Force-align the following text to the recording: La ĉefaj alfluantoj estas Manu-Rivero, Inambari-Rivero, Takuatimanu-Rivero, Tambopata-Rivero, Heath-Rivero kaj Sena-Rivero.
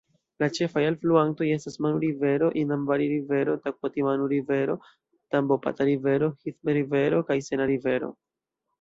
La 0.43 0.47
ĉefaj 0.57 0.81
alfluantoj 0.91 1.49
estas 1.55 1.77
Manu-Rivero, 1.87 2.49
Inambari-Rivero, 2.63 3.55
Takuatimanu-Rivero, 3.67 4.79
Tambopata-Rivero, 5.35 6.35
Heath-Rivero 6.43 7.25
kaj 7.33 7.43
Sena-Rivero. 7.53 8.15